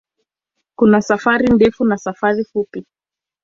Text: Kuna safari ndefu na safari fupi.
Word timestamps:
Kuna 0.75 1.01
safari 1.01 1.47
ndefu 1.53 1.85
na 1.85 1.97
safari 1.97 2.43
fupi. 2.43 2.85